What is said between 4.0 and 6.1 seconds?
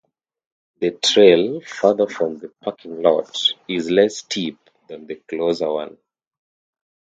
steep than the closer one.